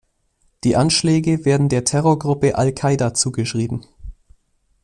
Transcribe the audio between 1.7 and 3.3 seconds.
Terrorgruppe al-Qaida